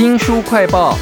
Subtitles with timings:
[0.00, 0.96] 新书快报。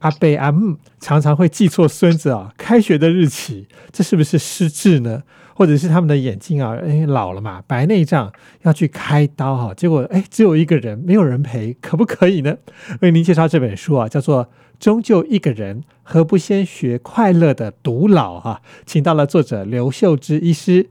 [0.00, 5.22] 阿贝阿姆常常会记错孙子啊开学的日期，这是不是失智呢？
[5.54, 8.30] 或者是他们的眼睛啊，哎老了嘛，白内障
[8.64, 12.54] 要去开刀哈，结果哎只有一个人，没有人陪，可不可以呢？
[13.00, 14.44] 为您介绍这本书啊，叫做
[14.78, 20.90] 《终究一个人，何不先学快乐的独老》哈，请到了作者刘秀芝医师，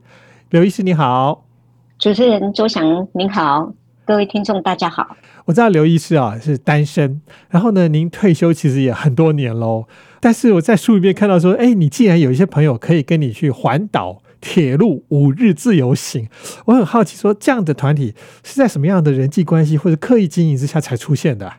[0.50, 1.44] 刘医师你好，
[2.00, 3.72] 主持人周翔您好，
[4.06, 5.16] 各位听众大家好。
[5.46, 7.20] 我知道刘医师啊是单身，
[7.50, 9.86] 然后呢，您退休其实也很多年喽。
[10.20, 16.28] 但是我在书里面看到说，哎，你竟然有一些朋友可以跟你去环岛铁路五日自由行，
[16.66, 18.14] 我很好奇，说这样的团体
[18.44, 21.52] 是在什么样的人际关系或者刻意经营之下才出现的？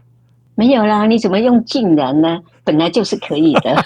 [0.55, 2.40] 没有啦，你怎么用竟然呢？
[2.64, 3.86] 本来就是可以的。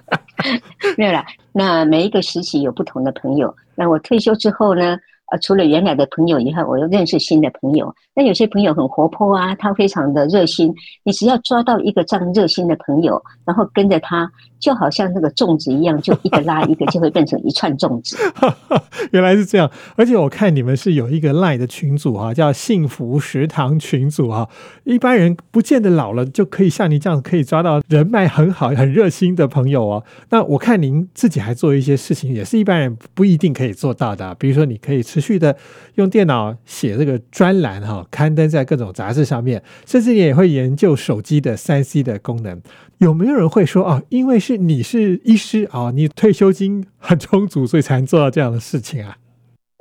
[0.98, 3.54] 没有啦，那每一个时期有不同的朋友。
[3.74, 4.98] 那我退休之后呢？
[5.30, 7.94] 呃，除了原来的朋友以外，我又认识新的朋友。
[8.14, 10.74] 那有些朋友很活泼啊，他非常的热心。
[11.04, 18.16] 你只要抓到一个这样热心的朋友，然后跟着他，就好像那个粽子一样，就一个拉一个，就会变成一串粽子。
[19.12, 24.48] 原来是这样，而且我看你们是有一个赖的群组啊，叫幸福食堂群组啊。
[24.82, 30.04] 一般人不见得老了就可以像你这样可以抓到人脉很好、很热心的朋友哦。
[30.30, 34.34] 那我看您自己还做一些事情，也是一般人不一定可以做到的。
[34.34, 35.19] 比如说，你可以吃。
[35.20, 35.54] 续的
[35.96, 42.60] 用电脑写这个专栏哈，刊登在各种杂志上面，甚至你也会研究手机的三 C 的功能。
[42.98, 49.16] 有没有人会说啊，因为是你是医师啊，你退休金很充足，所以才能做到这样的事情啊？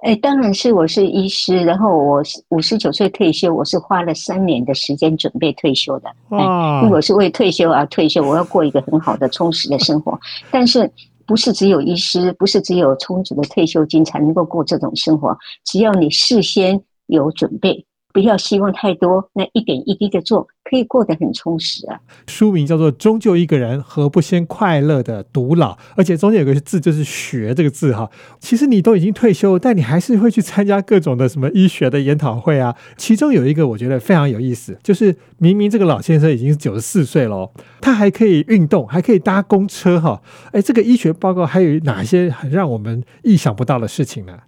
[0.03, 6.09] 哎，当然是我是医师，然后我五十九岁退休，我是花了三年的时间准备退休的。
[6.29, 6.87] 哇！
[6.89, 10.19] 我是为退休而退休，我要过一个很好的充实的生活，
[10.51, 10.89] 但是。
[11.29, 15.37] 不是只有医师，不是只有充足的退休金才能够过这种生活。
[15.63, 17.85] 只要你事先有准备。
[18.11, 21.99] 不要希望太多，那一点一滴的做，可以过得很充实啊。
[22.27, 28.09] 书名叫做《终究一个人，何不先快乐的独老》，而且中间有个字就是“学”这个字哈。
[28.39, 32.75] 其实你都已经退休，但你还是会去参加各种的什么医学的研讨会啊。
[32.97, 40.19] 其中有一个我觉得非常有意思，就是明明这个老先生已经九十四岁了，他还可以运动，还可以搭公车哈。
[40.51, 44.39] 哎，这个医学报告还有哪些很让我们意想不到的事情呢？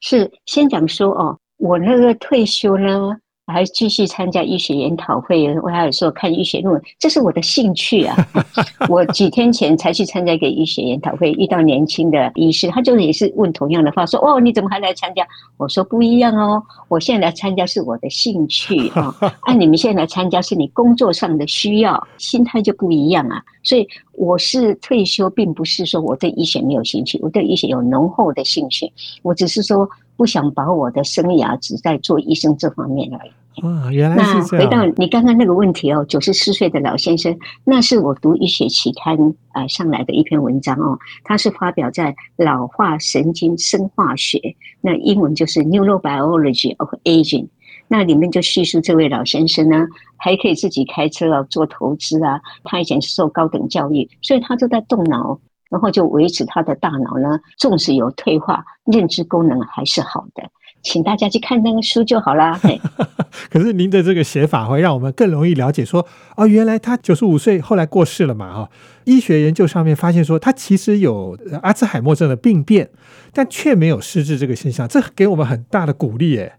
[0.00, 1.38] 是先讲说哦。
[1.58, 8.16] 我那个退休呢，还继续参加医学研讨会，我还有时候看医学论文，这是我的兴趣啊。
[8.88, 15.26] 我几天前才去参加一个医学研讨会，遇到年轻的医师，他就也是问同样的话，说：“哦，你怎么还来参加？”
[15.58, 23.42] 我说：“不一样哦，我现在来参加是我的兴趣 啊，按你们现在来参加是你工作上的需要，心态就不一样啊。
[23.64, 28.92] 所以我是退休，并不是说我对医学没有兴趣，我对医学有浓厚的兴趣，
[29.22, 29.88] 我只是说。”
[30.18, 33.30] 不想把我的生涯只在做医生这方面而已。
[33.62, 34.68] 哇，原来是这样。
[34.70, 39.16] 那回到你刚刚那个问题哦，九十四岁的老先生，那是我读医学期刊
[39.52, 42.12] 啊上来的一篇文章哦，它是发表在
[42.44, 44.38] 《老化神经生化学》，
[44.80, 47.48] 那英文就是 Neurobiology of Aging。
[47.88, 49.86] 那里面就叙述这位老先生呢，
[50.16, 52.40] 还可以自己开车啊，做投资啊。
[52.64, 55.40] 他以前是受高等教育，所以他就在动脑。
[55.68, 60.50] 然后就维持他的大脑呢，纵使有退化，认知功能还是好的。
[60.80, 62.58] 请大家去看那个书就好啦。
[63.50, 66.06] 可是您的这个写法会让我们更容易了解，说
[66.36, 68.54] 哦，原来他九十五岁后来过世了嘛？
[68.54, 68.70] 哈，
[69.04, 72.90] 医学研究上面发现说他其实有阿兹海默症的病变，
[73.32, 76.54] 但却没有失智这个现象，这给我们很大的鼓励耶。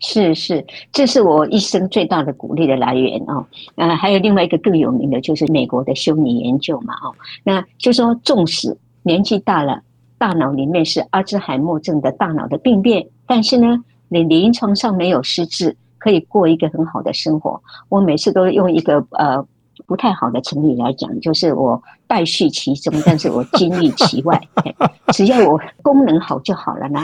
[0.00, 3.44] 是是，这是我一生最大的鼓励的来源哦。
[3.74, 7.12] 呃，还有另外一个更有名的，就是美国的修女研究嘛哦。
[7.42, 9.82] 那就说，纵使年纪大了，
[10.16, 17.60] 大脑里面是阿兹海默症的大脑的病变，但是呢，你临床上没有失智，可以过一个很好的生活。
[17.88, 19.44] 我每次都用一个呃
[19.84, 24.40] 不太好的成语来讲，就是我败絮其中，但是我金玉其外。
[25.12, 27.00] 只要我功能好就好了呢。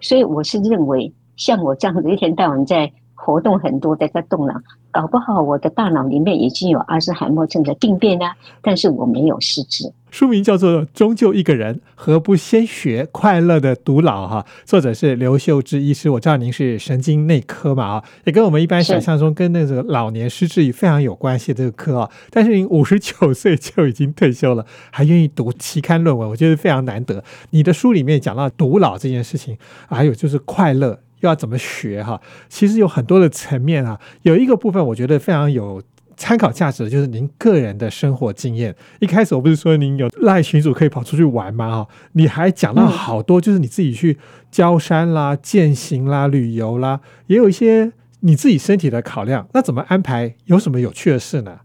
[0.00, 1.12] 所以我是认为。
[1.36, 4.54] 像我这样子一天到晚在活动很多，在在动脑，
[4.90, 9.92] 搞不好我的大脑里面已经有阿兹海默症的病变啊，但是我没有失智。
[10.10, 16.08] 书名叫做《终究一个人，何不先学快乐的独老》哈，作者是刘秀芝医师。
[16.08, 22.10] 我知道您是神经内科嘛啊，也跟我们一般想象中跟那个老年失智非常有关系这个科啊。
[22.30, 27.22] 但是您五十九岁就已经退休了，还愿意读期刊论文，我觉得非常难得。
[27.50, 29.58] 你的书里面讲到独老这件事情，
[29.88, 31.00] 还有就是快乐。
[31.26, 32.20] 要怎么学哈？
[32.48, 34.00] 其实有很多的层面啊。
[34.22, 35.82] 有一个部分我觉得非常有
[36.16, 38.74] 参考价值，就是您个人的生活经验。
[39.00, 41.84] 一开始我不是说您有赖群主可以跑出去玩吗？
[41.84, 44.16] 哈，你还讲到好多，就是你自己去
[44.50, 50.34] 郊山啦、践行啦、旅游啦，也有一些你自己身体的考量，那怎么安排？
[50.46, 51.58] 有什么有趣的事呢？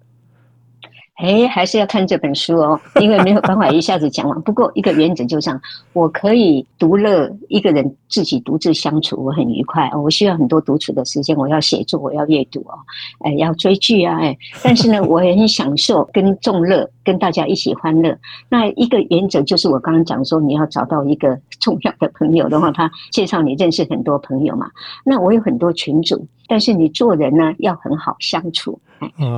[1.21, 4.41] 哎，还是要看这本书哦，因为没有办法一下子讲完。
[4.41, 5.61] 不过一个原则就这样，
[5.93, 9.87] 我可以独乐一个人自己独自相处，我很愉快。
[9.95, 12.73] 我需要很多独处的时间，我要写作，我要阅读哦，
[13.19, 14.35] 哎，要追剧啊，哎。
[14.63, 18.17] 但是呢，我也很享受跟众乐，跟大家一起欢乐。
[18.49, 24.71] 那一个原则就是我刚刚讲说，你要找到一个重要的朋友的话，他介绍你认识很多朋友嘛。
[25.05, 28.79] 那我有很多群主，但是你做人呢要很好相处。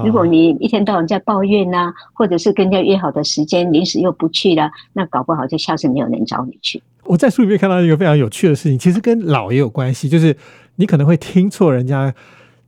[0.06, 6.81] 如果你一天到晚在抱怨呐，或者是跟人家约好的时间临时又不去了，那搞不好就下次没有人找你去。
[7.06, 10.36] 我在书里面看到一个非常有趣的事情，其实跟老也有关系，就是
[10.77, 12.13] 你可能会听错人家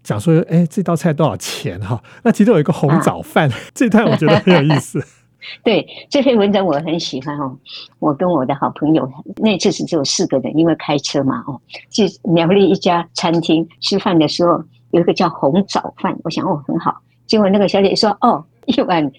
[0.03, 2.01] 讲说，哎，这道菜多少钱哈？
[2.23, 5.01] 那其中有一个红枣饭， 这段我觉得很有意思。
[5.63, 7.55] 对这篇文章我很喜欢哦，
[7.99, 9.07] 我跟我的好朋友
[9.37, 14.63] 那次是只有四个人，因为开车嘛哦，去苗栗一家餐厅吃饭的时候。
[14.95, 19.11] 有一个叫红枣饭，我想哦很好，结果那个小姐说哦 一碗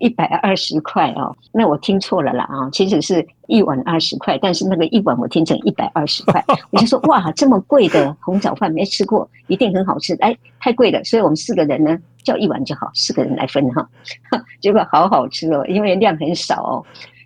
[0.00, 13.88] 一百二十块哦，那我听错了啦啊，其实是一碗二十块，但是那个一碗我听成一百二十块，我就说哇 这么贵的红枣饭没吃过，一定很好吃，哎太贵了，所以我们四个人呢叫一碗就好，四个人来分哈，
[14.60, 16.84] 结果好好吃哦，因为量很少哦，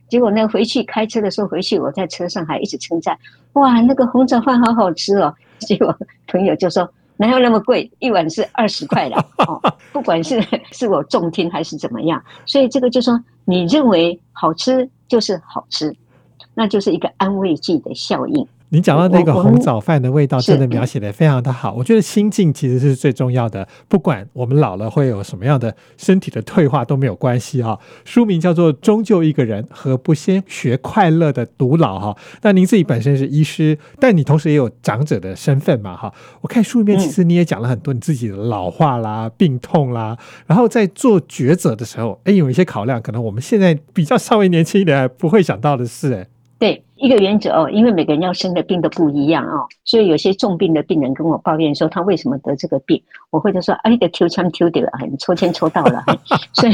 [0.09, 3.19] 结果呢回去开车的时候回去我在车上还一直称赞
[3.55, 5.97] 哇那个红枣饭好好吃哦，结果
[6.29, 6.87] 朋友就说。
[7.17, 7.91] 哪有那么贵？
[7.99, 9.17] 一碗是二十块的
[9.47, 9.61] 哦，
[9.93, 15.95] 不管是 是我中听还是怎么样，所以这个就说你认为好吃就是好吃，
[16.55, 18.47] 那就是一个安慰剂的效应。
[18.75, 21.73] 你讲到那个红枣饭的味道，真的描写的非常的好。
[21.73, 27.79] 我觉得心境其实是最重要的，不管我们老了会有什么样的身体的退化都没有关系哈。
[28.05, 32.17] 书名叫做《终究一个人》，何不先学快乐的独老哈？
[32.43, 36.13] 那您自己本身是医师，但你同时也有长者的身份嘛哈？
[36.41, 40.19] 我看书里面其实你也讲了很多你自己的老化啦、病痛啦，
[40.49, 46.27] 然后在做抉择的时候，哎，有一些考量，可能我们现在比较稍微年轻一点不会想到的是，哎。
[46.57, 52.99] 对一个原则哦，因为每个人要生的病都不一样哦，所以有些重病的病人跟我抱怨说他为什么得这个病，
[53.29, 56.03] 我会就说啊，你的抽签抽对了，你抽签抽到了，
[56.55, 56.73] 所以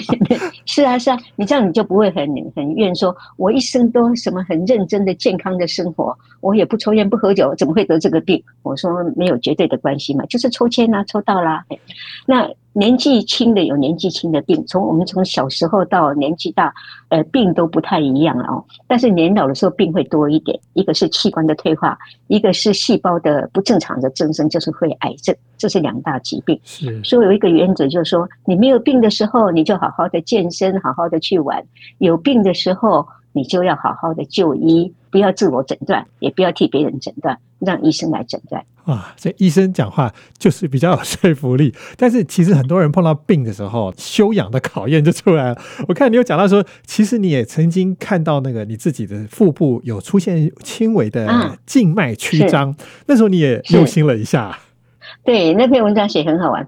[0.66, 8.40] 是啊是啊，你这样你就不会很很怨说，我一生都什么很认真的健康的生活，我也不抽烟不喝酒，怎么会得这个病？
[8.62, 11.64] 我说没有绝对的关系嘛，就是抽签啊，抽到啦，
[12.24, 12.48] 那。
[12.72, 16.72] 年纪轻的有年纪轻的病，从我们从小时候到年纪大，
[17.08, 18.64] 呃，病都不太一样了哦。
[18.86, 26.58] 但是年老的时候病会多一点，一个是器官的退化，一个是细胞的不正常的增生，就是会癌症，这是两大疾病。
[27.02, 31.60] 所以有一个原则就是说，你没有病的时候，你就好好的健身，好好的去玩；
[31.98, 38.64] 有病的时候，你就要好好的就医，不要自我诊断，也不要替别人诊断，让医生来诊断。
[38.90, 45.62] 啊，这医生讲话就是比较有说服力， 但是其实很多人碰到病的时候，修养的考验就出来了。
[45.88, 52.74] 我看你有讲到说，其实你也曾经看到那个你自己的腹部有出现轻微的静脉曲张，
[53.06, 54.58] 那时候你也用心了一下。
[55.24, 56.66] 对，那篇文章写很好玩，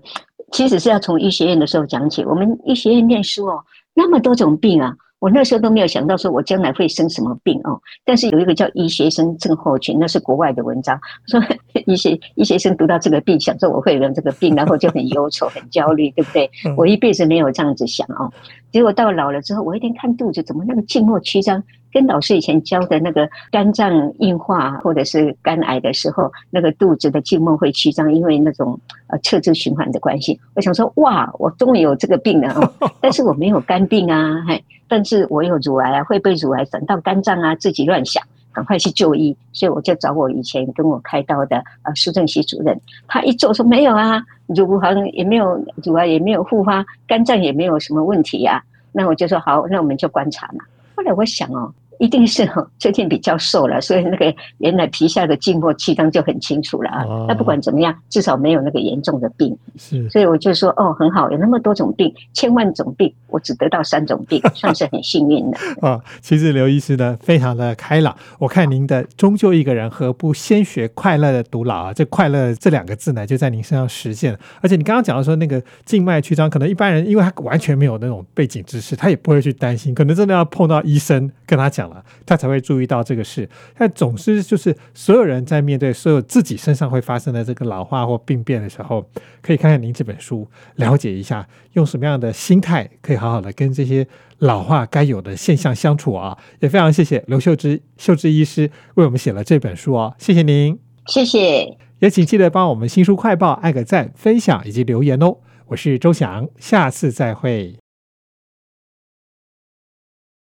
[0.52, 2.24] 其实是要从医学院的时候讲起。
[2.24, 3.64] 我们医学院念书哦，
[3.94, 4.94] 那么多种病啊。
[5.22, 10.98] 我那时候都没有想到说我将来会生什么病哦，但是有一个叫医学生症候群，那是国外的文章，
[11.28, 11.40] 说
[11.86, 16.50] 医学医学生读到这个病，想说我会有这个病，然后就很忧愁、很焦虑，对不对？
[16.76, 18.32] 我一辈子没有这样子想哦，
[18.72, 21.62] 结果到老了之后，我一天看肚子怎么那个静脉曲张，
[21.92, 28.76] 跟老师以前教的那个肝脏硬化或者是肝癌的时候，那个肚子的静脉会曲张，因为那种
[29.06, 30.40] 呃侧支循环的关系。
[30.56, 34.64] 我想说哇，我终于有这个病了哦， 但是我没有肝病啊，嘿。
[34.92, 38.22] 但是我有乳癌啊，会被乳癌转到肝脏啊，自己乱想，
[38.52, 50.62] 赶快去就医，所以我就找我以前跟我开刀的呃苏正熙主任，他一做说没有啊，乳房也没有，乳癌也没有复发，肝脏也没有什么问题呀，那我就说好，那我们就观察嘛。
[50.94, 51.72] 后来我想哦。
[52.02, 57.06] 一定是哦，最近比较瘦了，所以那个原来皮下的静脉曲张就很清楚了啊。
[57.28, 59.56] 那不管怎么样，至少没有那个严重的病。
[59.78, 65.58] 是，所以我就说哦，很好，有那么多种病，千万种病，我只得到三种病， 算是很幸运的。
[65.80, 68.16] 啊，其实刘医师呢，非常的开朗。
[68.40, 74.38] 我看您的“终究一个人，何不先学快乐的独老”啊，这“快乐”这两个字呢，就在您身上实现了。
[74.60, 81.91] 而且你刚刚讲到说那个静脉曲张，可能一般人因为他完全没有那种背景知识，他也不会去担心，可能真的要碰到医生跟他讲。
[82.24, 89.04] 他才会注意到这个事，但总之就是所有人在面对所有自己身上会发生的这个老化或病变的时候，
[89.40, 94.06] 可以看看您这本书，了解一下用什么样的心态可以好好的跟这些
[94.38, 96.38] 老化该有的现象相处啊！
[96.60, 101.76] 也非常谢谢刘秀芝秀芝医师为我们写了这本书哦，谢谢您，谢谢。
[102.00, 105.36] 也请记得帮我们新书快报按个赞、分享以及留言哦。
[105.66, 107.81] 我是周翔，下次再会。